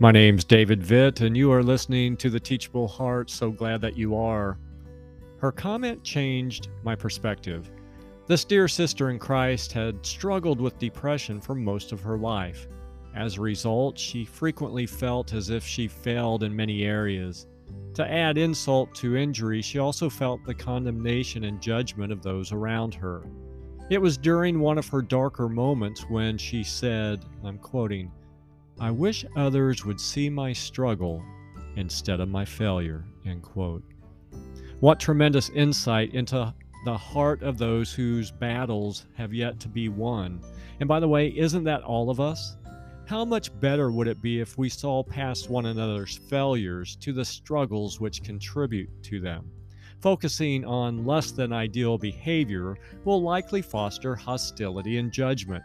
[0.00, 3.30] My name's David Vitt, and you are listening to The Teachable Heart.
[3.30, 4.56] So glad that you are.
[5.38, 7.68] Her comment changed my perspective.
[8.28, 12.68] This dear sister in Christ had struggled with depression for most of her life.
[13.16, 17.48] As a result, she frequently felt as if she failed in many areas.
[17.94, 22.94] To add insult to injury, she also felt the condemnation and judgment of those around
[22.94, 23.24] her.
[23.90, 28.12] It was during one of her darker moments when she said, I'm quoting,
[28.80, 31.24] I wish others would see my struggle
[31.76, 33.04] instead of my failure.
[33.26, 33.82] End quote.
[34.80, 36.54] What tremendous insight into
[36.84, 40.40] the heart of those whose battles have yet to be won.
[40.78, 42.56] And by the way, isn't that all of us?
[43.06, 47.24] How much better would it be if we saw past one another's failures to the
[47.24, 49.50] struggles which contribute to them?
[50.00, 55.64] Focusing on less than ideal behavior will likely foster hostility and judgment.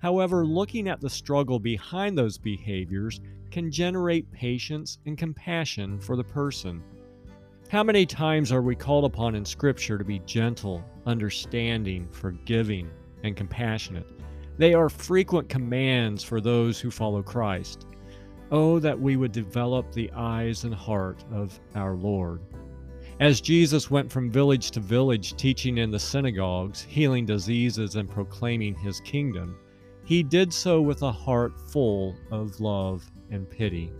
[0.00, 3.20] However, looking at the struggle behind those behaviors
[3.50, 6.82] can generate patience and compassion for the person.
[7.68, 12.88] How many times are we called upon in Scripture to be gentle, understanding, forgiving,
[13.24, 14.06] and compassionate?
[14.56, 17.86] They are frequent commands for those who follow Christ.
[18.50, 22.40] Oh, that we would develop the eyes and heart of our Lord.
[23.20, 28.74] As Jesus went from village to village teaching in the synagogues, healing diseases, and proclaiming
[28.76, 29.58] his kingdom,
[30.08, 33.92] he did so with a heart full of love and pity.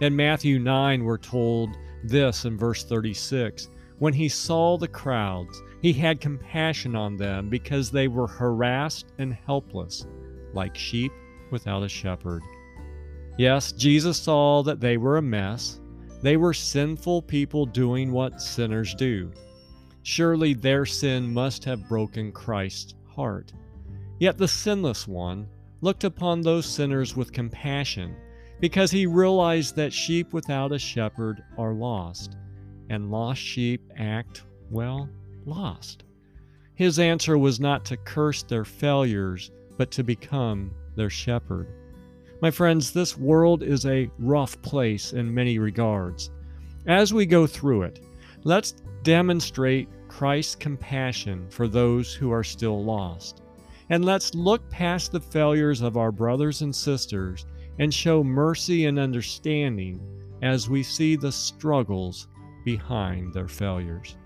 [0.00, 5.92] In Matthew 9, we're told this in verse 36 When he saw the crowds, he
[5.92, 10.06] had compassion on them because they were harassed and helpless,
[10.54, 11.12] like sheep
[11.50, 12.42] without a shepherd.
[13.36, 15.80] Yes, Jesus saw that they were a mess.
[16.22, 19.30] They were sinful people doing what sinners do.
[20.02, 23.52] Surely their sin must have broken Christ's heart.
[24.18, 25.48] Yet the sinless one
[25.80, 28.16] looked upon those sinners with compassion
[28.60, 32.36] because he realized that sheep without a shepherd are lost,
[32.88, 35.08] and lost sheep act, well,
[35.44, 36.04] lost.
[36.74, 41.68] His answer was not to curse their failures, but to become their shepherd.
[42.40, 46.30] My friends, this world is a rough place in many regards.
[46.86, 48.00] As we go through it,
[48.44, 48.72] let's
[49.02, 53.42] demonstrate Christ's compassion for those who are still lost.
[53.90, 57.46] And let's look past the failures of our brothers and sisters
[57.78, 60.00] and show mercy and understanding
[60.42, 62.28] as we see the struggles
[62.64, 64.16] behind their failures.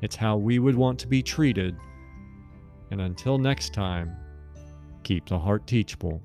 [0.00, 1.76] It's how we would want to be treated.
[2.90, 4.16] And until next time,
[5.04, 6.22] keep the heart teachable.